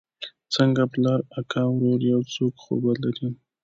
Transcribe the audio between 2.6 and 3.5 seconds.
خو به لرې.